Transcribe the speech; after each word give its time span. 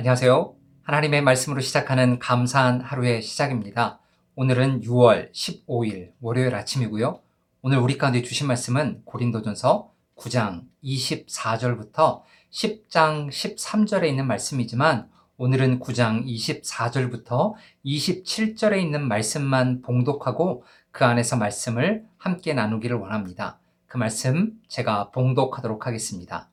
안녕하세요. 0.00 0.54
하나님의 0.84 1.20
말씀으로 1.20 1.60
시작하는 1.60 2.18
감사한 2.18 2.80
하루의 2.80 3.20
시작입니다. 3.20 4.00
오늘은 4.34 4.80
6월 4.80 5.30
15일 5.30 6.12
월요일 6.22 6.54
아침이고요. 6.54 7.20
오늘 7.60 7.76
우리 7.76 7.98
가운데 7.98 8.22
주신 8.22 8.46
말씀은 8.46 9.02
고린도전서 9.04 9.92
9장 10.16 10.62
24절부터 10.82 12.22
10장 12.50 13.28
13절에 13.28 14.08
있는 14.08 14.26
말씀이지만 14.26 15.10
오늘은 15.36 15.80
9장 15.80 16.24
24절부터 16.24 17.52
27절에 17.84 18.80
있는 18.80 19.06
말씀만 19.06 19.82
봉독하고 19.82 20.64
그 20.92 21.04
안에서 21.04 21.36
말씀을 21.36 22.06
함께 22.16 22.54
나누기를 22.54 22.96
원합니다. 22.96 23.58
그 23.86 23.98
말씀 23.98 24.58
제가 24.66 25.10
봉독하도록 25.10 25.86
하겠습니다. 25.86 26.49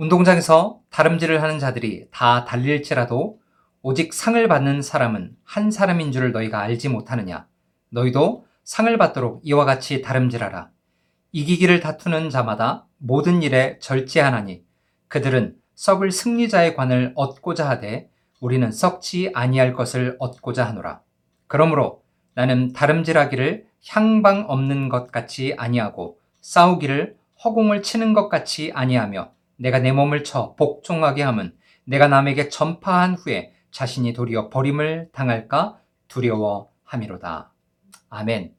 운동장에서 0.00 0.80
다름질을 0.88 1.42
하는 1.42 1.58
자들이 1.58 2.06
다 2.10 2.46
달릴지라도 2.46 3.38
오직 3.82 4.14
상을 4.14 4.48
받는 4.48 4.80
사람은 4.80 5.36
한 5.44 5.70
사람인 5.70 6.10
줄을 6.10 6.32
너희가 6.32 6.58
알지 6.58 6.88
못하느냐. 6.88 7.46
너희도 7.90 8.46
상을 8.64 8.96
받도록 8.96 9.42
이와 9.44 9.66
같이 9.66 10.00
다름질하라. 10.00 10.70
이기기를 11.32 11.80
다투는 11.80 12.30
자마다 12.30 12.86
모든 12.96 13.42
일에 13.42 13.78
절제하나니 13.78 14.62
그들은 15.08 15.56
썩을 15.74 16.12
승리자의 16.12 16.76
관을 16.76 17.12
얻고자 17.14 17.68
하되 17.68 18.08
우리는 18.40 18.72
썩지 18.72 19.32
아니할 19.34 19.74
것을 19.74 20.16
얻고자 20.18 20.66
하노라. 20.66 21.02
그러므로 21.46 22.02
나는 22.32 22.72
다름질하기를 22.72 23.66
향방 23.86 24.46
없는 24.48 24.88
것 24.88 25.12
같이 25.12 25.54
아니하고 25.58 26.18
싸우기를 26.40 27.16
허공을 27.44 27.82
치는 27.82 28.14
것 28.14 28.30
같이 28.30 28.72
아니하며 28.74 29.32
내가 29.60 29.78
내 29.78 29.92
몸을 29.92 30.24
쳐 30.24 30.54
복종하게 30.56 31.22
함은 31.22 31.52
내가 31.84 32.08
남에게 32.08 32.48
전파한 32.48 33.14
후에 33.14 33.52
자신이 33.70 34.14
도리어 34.14 34.48
버림을 34.48 35.10
당할까 35.12 35.78
두려워함이로다. 36.08 37.52
아멘. 38.08 38.54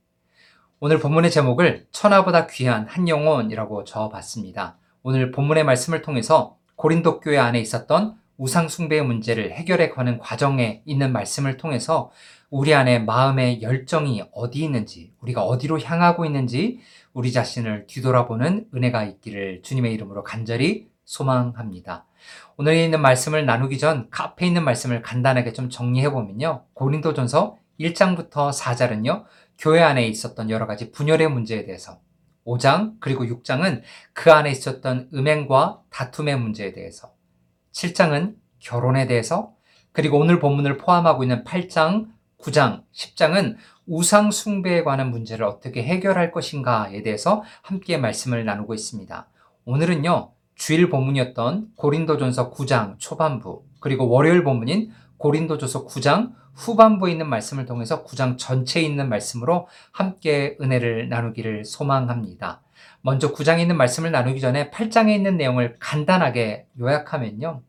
오늘 0.79 0.99
본문의 0.99 1.31
제목을 1.31 1.87
천하보다 1.91 2.45
귀한 2.47 2.85
한 2.87 3.07
영혼이라고 3.07 3.83
적어봤습니다. 3.83 4.77
오늘 5.01 5.31
본문의 5.31 5.63
말씀을 5.63 6.03
통해서 6.03 6.57
고린도 6.75 7.19
교회 7.19 7.39
안에 7.39 7.59
있었던 7.59 8.15
우상숭배의 8.37 9.03
문제를 9.03 9.53
해결해 9.53 9.89
가는 9.89 10.19
과정에 10.19 10.83
있는 10.85 11.11
말씀을 11.11 11.57
통해서 11.57 12.11
우리 12.51 12.75
안에 12.75 12.99
마음의 12.99 13.61
열정이 13.63 14.23
어디 14.33 14.63
있는지, 14.63 15.13
우리가 15.21 15.43
어디로 15.43 15.79
향하고 15.79 16.25
있는지 16.25 16.79
우리 17.13 17.31
자신을 17.31 17.87
뒤돌아보는 17.87 18.67
은혜가 18.75 19.03
있기를 19.05 19.61
주님의 19.63 19.93
이름으로 19.93 20.23
간절히 20.23 20.90
소망합니다. 21.11 22.05
오늘 22.55 22.75
있는 22.75 23.01
말씀을 23.01 23.45
나누기 23.45 23.77
전 23.77 24.07
앞에 24.11 24.47
있는 24.47 24.63
말씀을 24.63 25.01
간단하게 25.01 25.51
좀 25.51 25.69
정리해 25.69 26.09
보면요. 26.09 26.63
고린도전서 26.73 27.57
1장부터 27.79 28.53
4절은요. 28.53 29.25
교회 29.57 29.81
안에 29.81 30.07
있었던 30.07 30.49
여러 30.49 30.67
가지 30.67 30.91
분열의 30.91 31.29
문제에 31.29 31.65
대해서 31.65 31.99
5장 32.45 32.93
그리고 33.01 33.25
6장은 33.25 33.81
그 34.13 34.31
안에 34.31 34.51
있었던 34.51 35.09
음행과 35.13 35.81
다툼의 35.89 36.39
문제에 36.39 36.71
대해서 36.71 37.13
7장은 37.73 38.35
결혼에 38.59 39.05
대해서 39.05 39.53
그리고 39.91 40.17
오늘 40.17 40.39
본문을 40.39 40.77
포함하고 40.77 41.23
있는 41.23 41.43
8장, 41.43 42.07
9장, 42.39 42.83
10장은 42.93 43.57
우상 43.85 44.31
숭배에 44.31 44.83
관한 44.83 45.11
문제를 45.11 45.45
어떻게 45.45 45.83
해결할 45.83 46.31
것인가에 46.31 47.03
대해서 47.03 47.43
함께 47.61 47.97
말씀을 47.97 48.45
나누고 48.45 48.73
있습니다. 48.73 49.27
오늘은요. 49.65 50.31
주일 50.61 50.91
본문이었던 50.91 51.69
고린도전서 51.75 52.51
9장 52.51 52.99
초반부 52.99 53.63
그리고 53.79 54.07
월요일 54.07 54.43
본문인 54.43 54.91
고린도전서 55.17 55.87
9장 55.87 56.33
후반부에 56.53 57.11
있는 57.11 57.27
말씀을 57.27 57.65
통해서 57.65 58.03
9장 58.03 58.37
전체에 58.37 58.83
있는 58.83 59.09
말씀으로 59.09 59.67
함께 59.91 60.55
은혜를 60.61 61.09
나누기를 61.09 61.65
소망합니다. 61.65 62.61
먼저 63.01 63.33
9장에 63.33 63.59
있는 63.61 63.75
말씀을 63.75 64.11
나누기 64.11 64.39
전에 64.39 64.69
8장에 64.69 65.15
있는 65.15 65.35
내용을 65.35 65.77
간단하게 65.79 66.67
요약하면요. 66.79 67.63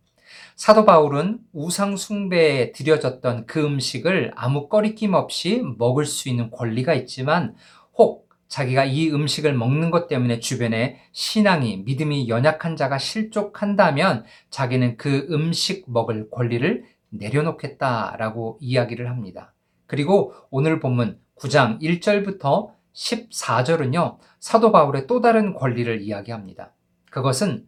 사도 0.57 0.85
바울은 0.85 1.39
우상 1.55 1.97
숭배에 1.97 2.73
드려졌던 2.73 3.47
그 3.47 3.65
음식을 3.65 4.33
아무 4.37 4.69
꺼리낌 4.69 5.15
없이 5.15 5.63
먹을 5.79 6.05
수 6.05 6.29
있는 6.29 6.51
권리가 6.51 6.93
있지만 6.93 7.55
혹 7.97 8.22
자기가 8.53 8.85
이 8.85 9.11
음식을 9.11 9.55
먹는 9.55 9.91
것 9.91 10.09
때문에 10.09 10.39
주변에 10.39 11.01
신앙이, 11.13 11.85
믿음이 11.87 12.29
연약한 12.29 12.77
자가 12.77 12.99
실족한다면 12.99 14.27
자기는 14.51 14.99
그 14.99 15.27
음식 15.31 15.91
먹을 15.91 16.29
권리를 16.31 16.85
내려놓겠다라고 17.09 18.59
이야기를 18.61 19.09
합니다. 19.09 19.55
그리고 19.87 20.35
오늘 20.51 20.81
본문 20.81 21.19
9장 21.37 21.81
1절부터 21.81 22.73
14절은요, 22.93 24.19
사도 24.39 24.71
바울의 24.71 25.07
또 25.07 25.23
다른 25.23 25.55
권리를 25.55 26.03
이야기합니다. 26.03 26.75
그것은 27.11 27.67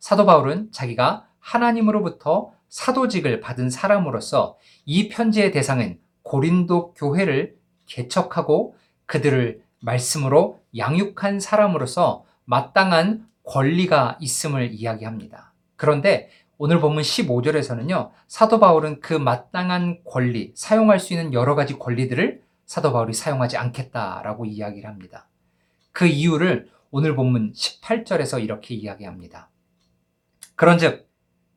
사도 0.00 0.26
바울은 0.26 0.72
자기가 0.72 1.28
하나님으로부터 1.38 2.52
사도직을 2.68 3.38
받은 3.38 3.70
사람으로서 3.70 4.58
이 4.86 5.08
편지의 5.08 5.52
대상은 5.52 6.00
고린도 6.22 6.94
교회를 6.94 7.54
개척하고 7.86 8.74
그들을 9.06 9.64
말씀으로 9.80 10.60
양육한 10.76 11.40
사람으로서 11.40 12.24
마땅한 12.44 13.26
권리가 13.44 14.18
있음을 14.20 14.72
이야기합니다. 14.72 15.52
그런데 15.76 16.30
오늘 16.58 16.80
본문 16.80 17.02
15절에서는요, 17.02 18.10
사도 18.28 18.58
바울은 18.58 19.00
그 19.00 19.12
마땅한 19.12 20.04
권리, 20.04 20.52
사용할 20.54 20.98
수 20.98 21.12
있는 21.12 21.32
여러 21.34 21.54
가지 21.54 21.78
권리들을 21.78 22.42
사도 22.64 22.92
바울이 22.92 23.12
사용하지 23.12 23.56
않겠다라고 23.56 24.46
이야기를 24.46 24.88
합니다. 24.88 25.28
그 25.92 26.06
이유를 26.06 26.70
오늘 26.90 27.14
본문 27.14 27.52
18절에서 27.52 28.42
이렇게 28.42 28.74
이야기합니다. 28.74 29.50
그런즉 30.56 31.08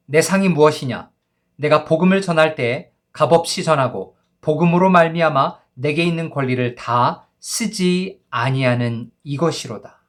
내 0.05 0.21
상이 0.21 0.49
무엇이냐? 0.49 1.09
내가 1.55 1.85
복음을 1.85 2.21
전할 2.21 2.55
때 2.55 2.91
값없이 3.13 3.63
전하고 3.63 4.17
복음으로 4.41 4.89
말미암아 4.89 5.59
내게 5.75 6.03
있는 6.03 6.29
권리를 6.29 6.75
다 6.75 7.28
쓰지 7.39 8.19
아니하는 8.29 9.11
이것이로다. 9.23 9.99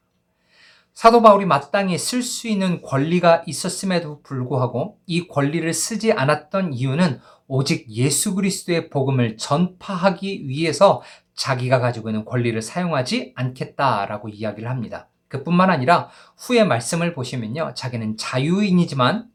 사도 0.93 1.23
바울이 1.23 1.47
마땅히 1.47 1.97
쓸 1.97 2.23
수 2.23 2.49
있는 2.49 2.83
권리가 2.83 3.45
있었음에도 3.47 4.21
불구하고 4.23 4.99
이 5.07 5.27
권리를 5.29 5.73
쓰지 5.73 6.13
않았던 6.13 6.75
이유는 6.75 7.21
오직 7.47 7.91
예수 7.91 8.35
그리스도의 8.35 8.91
복음을 8.91 9.37
전파하기 9.37 10.49
위해서 10.49 11.03
자기가 11.35 11.79
가지고 11.79 12.11
있는 12.11 12.25
권리를 12.25 12.61
사용하지 12.61 13.33
않겠다라고 13.35 14.29
이야기를 14.29 14.69
합니다. 14.69 15.09
그뿐만 15.29 15.71
아니라 15.71 16.11
후에 16.37 16.65
말씀을 16.65 17.15
보시면요. 17.15 17.73
자기는 17.75 18.17
자유인이지만 18.17 19.29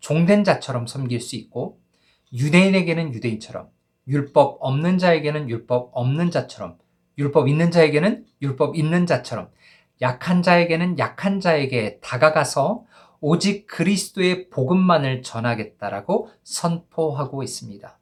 종된 0.00 0.44
자처럼 0.44 0.86
섬길 0.86 1.20
수 1.20 1.36
있고 1.36 1.78
유대인에게는 2.32 3.12
유대인처럼 3.12 3.68
율법 4.08 4.58
없는 4.60 4.98
자에게는 4.98 5.50
율법 5.50 5.90
없는 5.92 6.30
자처럼 6.30 6.78
율법 7.18 7.48
있는 7.48 7.70
자에게는 7.70 8.24
율법 8.40 8.76
있는 8.76 9.06
자처럼 9.06 9.50
약한 10.00 10.42
자에게는 10.42 10.98
약한 10.98 11.40
자에게 11.40 12.00
다가가서 12.00 12.84
오직 13.20 13.66
그리스도의 13.66 14.50
복음만을 14.50 15.22
전하겠다라고 15.22 16.30
선포하고 16.42 17.42
있습니다. 17.42 17.98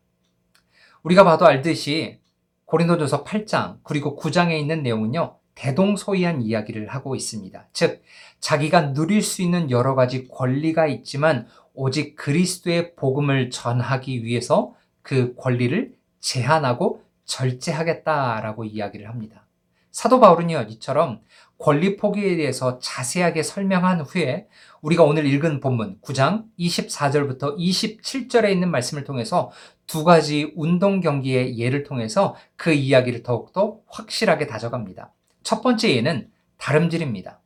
우리가 1.02 1.24
봐도 1.24 1.46
알듯이 1.46 2.18
고린도전서 2.64 3.24
8장 3.24 3.78
그리고 3.82 4.16
9장에 4.16 4.58
있는 4.58 4.82
내용은요. 4.82 5.36
대동소이한 5.54 6.40
이야기를 6.40 6.88
하고 6.88 7.14
있습니다. 7.14 7.68
즉 7.74 8.02
자기가 8.38 8.94
누릴 8.94 9.20
수 9.20 9.42
있는 9.42 9.70
여러 9.70 9.94
가지 9.94 10.26
권리가 10.28 10.86
있지만 10.86 11.46
오직 11.74 12.16
그리스도의 12.16 12.94
복음을 12.94 13.50
전하기 13.50 14.24
위해서 14.24 14.74
그 15.02 15.34
권리를 15.36 15.94
제한하고 16.20 17.02
절제하겠다라고 17.30 18.64
이야기를 18.64 19.08
합니다. 19.08 19.46
사도 19.90 20.20
바울은요, 20.20 20.66
이처럼 20.68 21.20
권리 21.58 21.96
포기에 21.96 22.36
대해서 22.36 22.78
자세하게 22.78 23.42
설명한 23.42 24.00
후에 24.02 24.48
우리가 24.82 25.04
오늘 25.04 25.26
읽은 25.26 25.60
본문 25.60 26.00
9장 26.00 26.44
24절부터 26.58 27.56
27절에 27.58 28.50
있는 28.50 28.70
말씀을 28.70 29.04
통해서 29.04 29.50
두 29.86 30.04
가지 30.04 30.52
운동 30.56 31.00
경기의 31.00 31.58
예를 31.58 31.82
통해서 31.82 32.36
그 32.56 32.72
이야기를 32.72 33.22
더욱더 33.22 33.78
확실하게 33.88 34.46
다져갑니다. 34.46 35.12
첫 35.42 35.62
번째 35.62 35.94
예는 35.96 36.30
다름질입니다. 36.56 37.40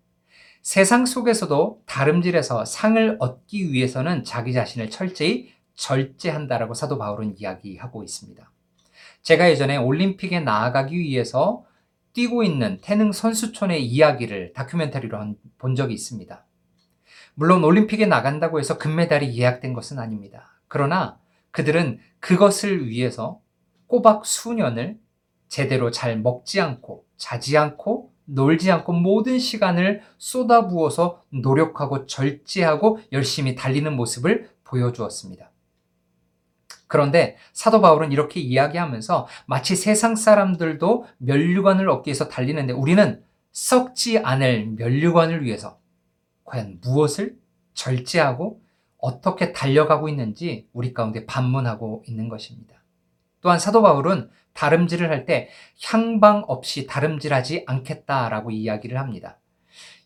세상 0.62 1.06
속에서도 1.06 1.82
다름질에서 1.86 2.64
상을 2.64 3.16
얻기 3.18 3.72
위해서는 3.72 4.24
자기 4.24 4.52
자신을 4.52 4.90
철저히 4.90 5.52
절제한다라고 5.74 6.74
사도 6.74 6.98
바울은 6.98 7.34
이야기하고 7.38 8.02
있습니다. 8.02 8.53
제가 9.24 9.48
예전에 9.50 9.78
올림픽에 9.78 10.40
나아가기 10.40 10.98
위해서 10.98 11.64
뛰고 12.12 12.44
있는 12.44 12.78
태능 12.82 13.10
선수촌의 13.10 13.84
이야기를 13.84 14.52
다큐멘터리로 14.52 15.34
본 15.58 15.74
적이 15.74 15.94
있습니다. 15.94 16.46
물론 17.34 17.64
올림픽에 17.64 18.04
나간다고 18.04 18.60
해서 18.60 18.76
금메달이 18.76 19.36
예약된 19.36 19.72
것은 19.72 19.98
아닙니다. 19.98 20.60
그러나 20.68 21.18
그들은 21.50 22.00
그것을 22.20 22.86
위해서 22.86 23.40
꼬박 23.86 24.26
수년을 24.26 24.98
제대로 25.48 25.90
잘 25.90 26.18
먹지 26.20 26.60
않고 26.60 27.06
자지 27.16 27.56
않고 27.56 28.12
놀지 28.26 28.70
않고 28.70 28.92
모든 28.92 29.38
시간을 29.38 30.02
쏟아부어서 30.18 31.22
노력하고 31.30 32.06
절제하고 32.06 33.00
열심히 33.12 33.54
달리는 33.54 33.90
모습을 33.96 34.50
보여주었습니다. 34.64 35.50
그런데 36.94 37.36
사도 37.52 37.80
바울은 37.80 38.12
이렇게 38.12 38.38
이야기하면서 38.38 39.26
마치 39.46 39.74
세상 39.74 40.14
사람들도 40.14 41.06
면류관을 41.18 41.90
얻기 41.90 42.08
위해서 42.08 42.28
달리는데 42.28 42.72
우리는 42.72 43.20
썩지 43.50 44.20
않을 44.20 44.66
면류관을 44.76 45.44
위해서 45.44 45.80
과연 46.44 46.78
무엇을 46.82 47.34
절제하고 47.72 48.60
어떻게 48.98 49.52
달려가고 49.52 50.08
있는지 50.08 50.68
우리 50.72 50.94
가운데 50.94 51.26
반문하고 51.26 52.04
있는 52.06 52.28
것입니다. 52.28 52.76
또한 53.40 53.58
사도 53.58 53.82
바울은 53.82 54.30
다름질을 54.52 55.10
할 55.10 55.26
때 55.26 55.48
향방 55.82 56.44
없이 56.46 56.86
다름질하지 56.86 57.64
않겠다라고 57.66 58.52
이야기를 58.52 59.00
합니다. 59.00 59.40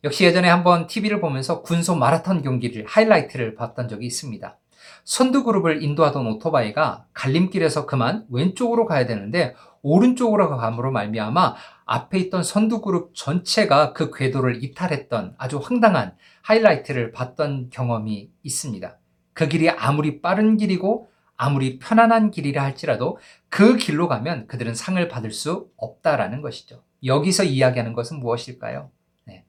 역시 0.05 0.25
예전에 0.25 0.49
한번 0.49 0.87
TV를 0.87 1.21
보면서 1.21 1.61
군소 1.61 1.97
마라톤 1.97 2.41
경기를 2.41 2.87
하이라이트를 2.87 3.57
봤던 3.57 3.89
적이 3.89 4.07
있습니다. 4.07 4.57
선두 5.05 5.45
그룹을 5.45 5.83
인도하던 5.83 6.27
오토바이가 6.27 7.07
갈림길에서 7.13 7.87
그만 7.87 8.27
왼쪽으로 8.31 8.87
가야 8.87 9.07
되는데 9.07 9.55
오른쪽으로 9.83 10.49
감으로 10.57 10.91
말미암아 10.91 11.55
앞에 11.85 12.19
있던 12.19 12.43
선두 12.43 12.81
그룹 12.81 13.15
전체가 13.15 13.93
그 13.93 14.11
궤도를 14.13 14.63
이탈했던 14.63 15.35
아주 15.39 15.59
황당한 15.59 16.15
하이라이트를 16.43 17.13
봤던 17.13 17.71
경험이 17.71 18.31
있습니다. 18.43 18.99
그 19.33 19.49
길이 19.49 19.71
아무리 19.71 20.21
빠른 20.21 20.57
길이고 20.57 21.09
아무리 21.37 21.79
편안한 21.79 22.33
길이라 22.33 22.63
할지라도 22.63 23.19
그 23.49 23.77
길로 23.77 24.09
가면 24.09 24.49
그들은 24.49 24.75
상을 24.75 25.07
받을 25.09 25.31
수 25.31 25.71
없다라는 25.77 26.43
것이죠. 26.43 26.83
여기서 27.05 27.45
이야기하는 27.45 27.93
것은 27.93 28.19
무엇일까요? 28.19 28.91
네. 29.25 29.45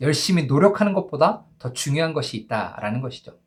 열심히 0.00 0.46
노력하는 0.46 0.94
것보다 0.94 1.44
더 1.58 1.72
중요한 1.74 2.14
것이 2.14 2.38
있다라는 2.38 3.02
것이죠. 3.02 3.38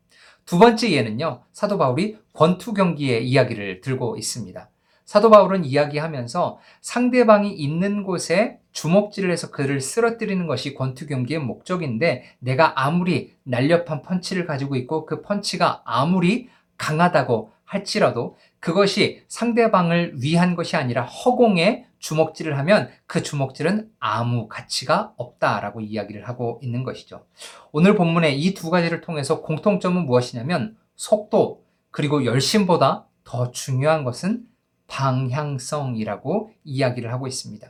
두 0.47 0.59
번째 0.59 0.91
예는요, 0.91 1.41
사도 1.51 1.77
바울이 1.77 2.17
권투 2.31 2.73
경기의 2.73 3.27
이야기를 3.27 3.81
들고 3.81 4.15
있습니다. 4.15 4.69
사도 5.03 5.29
바울은 5.29 5.65
이야기하면서 5.65 6.59
상대방이 6.79 7.51
있는 7.51 8.03
곳에 8.03 8.57
주먹질을 8.71 9.29
해서 9.29 9.51
그를 9.51 9.81
쓰러뜨리는 9.81 10.47
것이 10.47 10.73
권투 10.73 11.05
경기의 11.07 11.41
목적인데 11.41 12.23
내가 12.39 12.81
아무리 12.81 13.33
날렵한 13.43 14.01
펀치를 14.01 14.45
가지고 14.45 14.77
있고 14.77 15.05
그 15.05 15.21
펀치가 15.21 15.81
아무리 15.83 16.47
강하다고 16.77 17.51
할지라도 17.65 18.37
그것이 18.61 19.23
상대방을 19.27 20.13
위한 20.21 20.55
것이 20.55 20.77
아니라 20.77 21.03
허공에 21.03 21.86
주먹질을 21.99 22.57
하면 22.59 22.89
그 23.05 23.23
주먹질은 23.23 23.89
아무 23.99 24.47
가치가 24.47 25.13
없다라고 25.17 25.81
이야기를 25.81 26.27
하고 26.27 26.59
있는 26.61 26.83
것이죠. 26.83 27.25
오늘 27.71 27.95
본문의 27.95 28.39
이 28.39 28.53
두 28.53 28.69
가지를 28.69 29.01
통해서 29.01 29.41
공통점은 29.41 30.05
무엇이냐면 30.05 30.77
속도 30.95 31.63
그리고 31.91 32.25
열심보다 32.25 33.05
더 33.23 33.51
중요한 33.51 34.03
것은 34.03 34.45
방향성이라고 34.87 36.51
이야기를 36.63 37.11
하고 37.11 37.27
있습니다. 37.27 37.67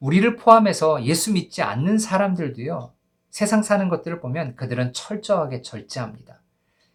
우리를 0.00 0.36
포함해서 0.36 1.04
예수 1.04 1.32
믿지 1.32 1.62
않는 1.62 1.98
사람들도요, 1.98 2.92
세상 3.30 3.62
사는 3.62 3.88
것들을 3.88 4.20
보면 4.20 4.56
그들은 4.56 4.92
철저하게 4.92 5.62
절제합니다. 5.62 6.42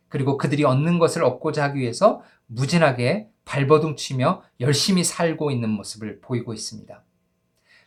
그리고 0.07 0.37
그들이 0.37 0.63
얻는 0.63 0.99
것을 0.99 1.23
얻고자 1.23 1.63
하기 1.65 1.79
위해서 1.79 2.21
무진하게 2.45 3.30
발버둥 3.45 3.95
치며 3.95 4.43
열심히 4.59 5.03
살고 5.03 5.51
있는 5.51 5.69
모습을 5.69 6.21
보이고 6.21 6.53
있습니다. 6.53 7.03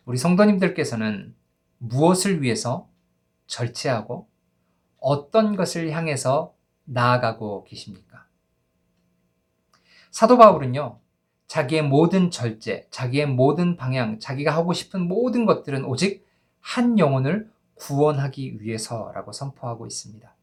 우리 0.04 0.18
성도님들께서는 0.18 1.34
무엇을 1.78 2.42
위해서 2.42 2.88
절제하고 3.46 4.28
어떤 4.98 5.56
것을 5.56 5.90
향해서 5.90 6.54
나아가고 6.84 7.64
계십니까? 7.64 8.26
사도 10.10 10.38
바울은요, 10.38 10.98
자기의 11.46 11.82
모든 11.82 12.30
절제, 12.30 12.86
자기의 12.90 13.26
모든 13.26 13.76
방향, 13.76 14.18
자기가 14.18 14.54
하고 14.54 14.72
싶은 14.72 15.06
모든 15.06 15.46
것들은 15.46 15.84
오직 15.84 16.26
한 16.60 16.98
영혼을 16.98 17.50
구원하기 17.74 18.60
위해서라고 18.60 19.32
선포하고 19.32 19.86
있습니다. 19.86 20.33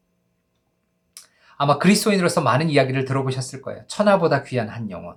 아마 1.56 1.78
그리스도인으로서 1.78 2.40
많은 2.40 2.70
이야기를 2.70 3.04
들어보셨을 3.04 3.62
거예요. 3.62 3.84
천하보다 3.86 4.42
귀한 4.44 4.68
한 4.68 4.90
영혼. 4.90 5.16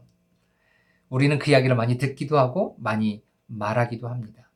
우리는 1.10 1.38
그 1.40 1.52
이야기를 1.52 1.76
많이 1.76 1.98
듣기도 1.98 2.38
하고 2.38 2.76
많이 2.80 3.24
말하기도 3.48 4.08
합니다. 4.08 4.50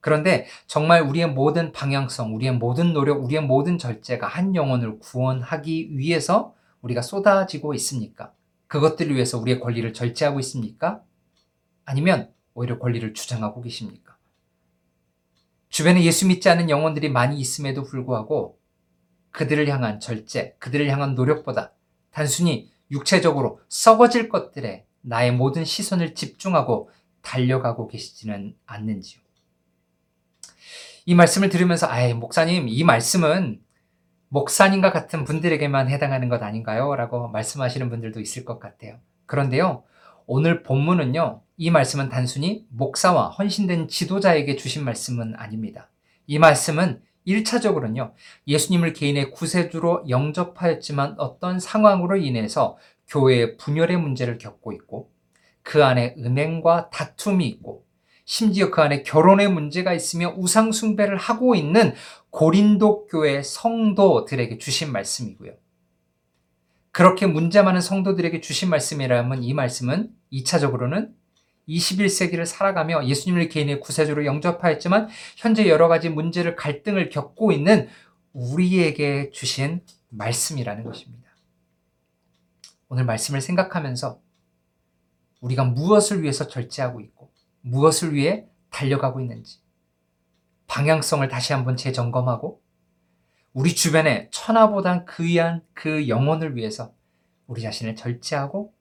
그런데 0.00 0.46
정말 0.66 1.02
우리의 1.02 1.28
모든 1.28 1.72
방향성, 1.72 2.34
우리의 2.34 2.54
모든 2.54 2.92
노력, 2.92 3.22
우리의 3.24 3.42
모든 3.42 3.78
절제가 3.78 4.26
한 4.26 4.54
영혼을 4.56 4.98
구원하기 4.98 5.96
위해서 5.96 6.54
우리가 6.80 7.02
쏟아지고 7.02 7.72
있습니까? 7.74 8.32
그것들을 8.66 9.14
위해서 9.14 9.38
우리의 9.38 9.60
권리를 9.60 9.92
절제하고 9.92 10.40
있습니까? 10.40 11.02
아니면 11.84 12.32
오히려 12.54 12.78
권리를 12.78 13.14
주장하고 13.14 13.62
계십니까? 13.62 14.16
주변에 15.68 16.02
예수 16.04 16.26
믿지 16.26 16.48
않는 16.48 16.68
영혼들이 16.68 17.08
많이 17.08 17.38
있음에도 17.38 17.82
불구하고 17.84 18.58
그들을 19.32 19.68
향한 19.68 19.98
절제, 19.98 20.54
그들을 20.58 20.88
향한 20.88 21.14
노력보다 21.14 21.72
단순히 22.10 22.70
육체적으로 22.90 23.60
썩어질 23.68 24.28
것들에 24.28 24.86
나의 25.00 25.32
모든 25.32 25.64
시선을 25.64 26.14
집중하고 26.14 26.90
달려가고 27.22 27.88
계시지는 27.88 28.54
않는지요. 28.66 29.20
이 31.06 31.14
말씀을 31.14 31.48
들으면서, 31.48 31.88
아예 31.88 32.14
목사님, 32.14 32.68
이 32.68 32.84
말씀은 32.84 33.60
목사님과 34.28 34.92
같은 34.92 35.24
분들에게만 35.24 35.88
해당하는 35.88 36.28
것 36.28 36.42
아닌가요? 36.42 36.94
라고 36.94 37.28
말씀하시는 37.28 37.90
분들도 37.90 38.20
있을 38.20 38.44
것 38.44 38.60
같아요. 38.60 38.98
그런데요, 39.26 39.82
오늘 40.26 40.62
본문은요, 40.62 41.42
이 41.56 41.70
말씀은 41.70 42.08
단순히 42.08 42.66
목사와 42.70 43.30
헌신된 43.30 43.88
지도자에게 43.88 44.56
주신 44.56 44.84
말씀은 44.84 45.34
아닙니다. 45.36 45.90
이 46.26 46.38
말씀은 46.38 47.02
1차적으로는요, 47.26 48.12
예수님을 48.46 48.92
개인의 48.92 49.30
구세주로 49.30 50.04
영접하였지만 50.08 51.16
어떤 51.18 51.60
상황으로 51.60 52.16
인해서 52.16 52.76
교회의 53.08 53.56
분열의 53.56 53.96
문제를 53.98 54.38
겪고 54.38 54.72
있고, 54.72 55.10
그 55.62 55.84
안에 55.84 56.14
은행과 56.18 56.90
다툼이 56.90 57.46
있고, 57.48 57.84
심지어 58.24 58.70
그 58.70 58.80
안에 58.80 59.02
결혼의 59.02 59.48
문제가 59.48 59.92
있으며 59.92 60.34
우상숭배를 60.36 61.16
하고 61.16 61.54
있는 61.54 61.94
고린도 62.30 63.06
교회 63.06 63.42
성도들에게 63.42 64.58
주신 64.58 64.92
말씀이고요. 64.92 65.52
그렇게 66.92 67.26
문제 67.26 67.62
많은 67.62 67.80
성도들에게 67.80 68.40
주신 68.40 68.70
말씀이라면 68.70 69.42
이 69.42 69.54
말씀은 69.54 70.10
2차적으로는 70.32 71.10
21세기를 71.68 72.46
살아가며 72.46 73.06
예수님을 73.06 73.48
개인의 73.48 73.80
구세주로 73.80 74.24
영접하였지만 74.26 75.08
현재 75.36 75.68
여러 75.68 75.88
가지 75.88 76.08
문제를 76.08 76.56
갈등을 76.56 77.08
겪고 77.08 77.52
있는 77.52 77.88
우리에게 78.32 79.30
주신 79.30 79.84
말씀이라는 80.08 80.84
것입니다. 80.84 81.30
오늘 82.88 83.04
말씀을 83.04 83.40
생각하면서 83.40 84.20
우리가 85.40 85.64
무엇을 85.64 86.22
위해서 86.22 86.46
절제하고 86.46 87.00
있고 87.00 87.32
무엇을 87.62 88.14
위해 88.14 88.46
달려가고 88.70 89.20
있는지 89.20 89.60
방향성을 90.66 91.26
다시 91.28 91.52
한번 91.52 91.76
재점검하고 91.76 92.62
우리 93.52 93.74
주변에 93.74 94.30
천하보단 94.30 95.04
귀한 95.10 95.62
그 95.74 96.08
영혼을 96.08 96.56
위해서 96.56 96.94
우리 97.46 97.60
자신을 97.60 97.96
절제하고 97.96 98.72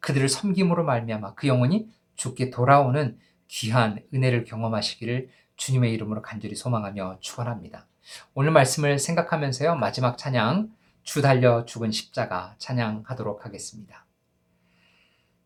그들을 0.00 0.28
섬김으로 0.28 0.84
말미암아 0.84 1.34
그 1.34 1.48
영혼이 1.48 1.88
주께 2.16 2.50
돌아오는 2.50 3.18
귀한 3.48 4.00
은혜를 4.12 4.44
경험하시기를 4.44 5.28
주님의 5.56 5.92
이름으로 5.94 6.22
간절히 6.22 6.54
소망하며 6.54 7.18
축원합니다. 7.20 7.86
오늘 8.34 8.50
말씀을 8.52 8.98
생각하면서요. 8.98 9.76
마지막 9.76 10.18
찬양 10.18 10.70
주 11.02 11.22
달려 11.22 11.64
죽은 11.64 11.92
십자가 11.92 12.54
찬양하도록 12.58 13.44
하겠습니다. 13.44 14.04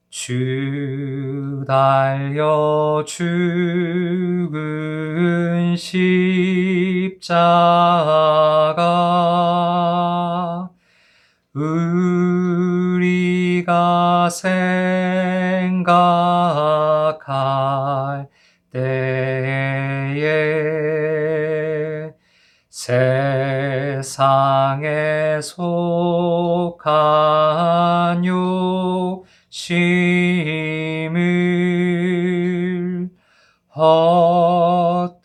주 0.08 1.64
달려 1.68 3.04
죽은 3.06 4.56
십자가 5.76 7.30
우리가 11.54 13.00
생 14.30 14.69
속한 27.20 28.24
욕심을 28.24 29.10
헛된 33.74 35.22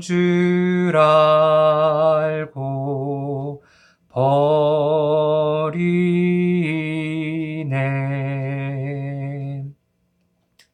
줄 0.00 0.96
알고 0.96 2.44
버리네. 4.08 4.38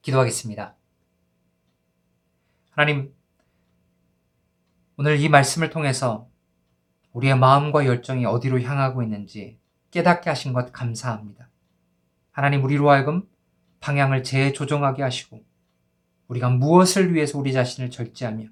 기도하겠습니다. 0.03 0.77
하나님, 2.71 3.15
오늘 4.97 5.19
이 5.19 5.29
말씀을 5.29 5.71
통해서 5.71 6.29
우리의 7.13 7.39
마음과 7.39 7.87
열정이 7.87 8.27
어디로 8.27 8.61
향하고 8.61 9.03
있는지 9.03 9.59
깨닫게 9.95 10.29
하신 10.29 10.53
것 10.53 10.73
감사합니다. 10.73 11.49
하나님, 12.33 12.65
우리로 12.65 12.91
하여금 12.91 13.23
방향을 13.79 14.25
재조정하게 14.25 15.05
하시고, 15.05 15.41
우리가 16.27 16.51
무엇을 16.51 17.15
위해서 17.15 17.39
우리 17.39 17.53
자신을 17.53 17.91
절제하며, 17.91 18.47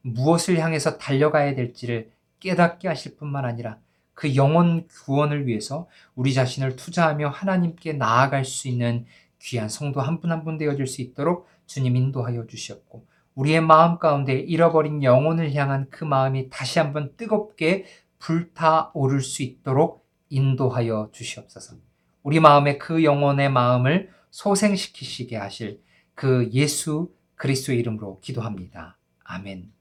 무엇을 0.00 0.58
향해서 0.58 0.96
달려가야 0.96 1.54
될지를 1.54 2.10
깨닫게 2.40 2.88
하실 2.88 3.16
뿐만 3.16 3.44
아니라, 3.44 3.78
그 4.14 4.36
영혼 4.36 4.88
구원을 4.88 5.46
위해서 5.46 5.86
우리 6.14 6.32
자신을 6.32 6.76
투자하며 6.76 7.28
하나님께 7.28 7.92
나아갈 7.92 8.46
수 8.46 8.66
있는 8.66 9.04
귀한 9.38 9.68
성도 9.68 10.00
한 10.00 10.18
분 10.18 10.32
한분 10.32 10.56
되어줄 10.56 10.86
수 10.86 11.02
있도록 11.02 11.46
주님 11.66 11.94
인도하여 11.94 12.46
주시옵고, 12.46 13.06
우리의 13.34 13.60
마음 13.60 13.98
가운데 13.98 14.32
잃어버린 14.32 15.02
영혼을 15.02 15.52
향한 15.52 15.88
그 15.90 16.04
마음이 16.04 16.48
다시 16.48 16.78
한번 16.78 17.14
뜨겁게 17.18 17.84
불타오를 18.18 19.20
수 19.20 19.42
있도록 19.42 20.05
인도하여 20.28 21.10
주시옵소서. 21.12 21.76
우리 22.22 22.40
마음에 22.40 22.78
그 22.78 23.04
영혼의 23.04 23.50
마음을 23.50 24.10
소생시키시게 24.30 25.36
하실 25.36 25.80
그 26.14 26.50
예수 26.52 27.12
그리스도의 27.36 27.78
이름으로 27.78 28.20
기도합니다. 28.20 28.98
아멘. 29.24 29.72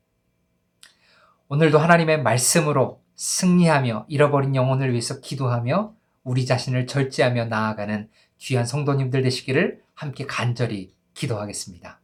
오늘도 1.48 1.78
하나님의 1.80 2.22
말씀으로 2.22 3.02
승리하며 3.16 4.06
잃어버린 4.10 4.56
영혼을 4.56 4.92
위해서 4.92 5.20
기도하며 5.22 5.94
우리 6.24 6.46
자신을 6.46 6.88
절제하며 6.88 7.46
나아가는 7.46 8.10
귀한 8.40 8.66
성도님들 8.66 9.22
되시기를 9.22 9.82
함께 9.94 10.26
간절히 10.26 10.94
기도하겠습니다. 11.14 12.02